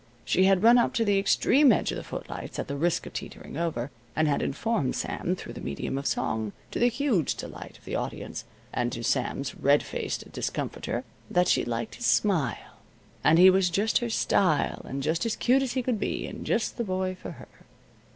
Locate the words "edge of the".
1.71-2.03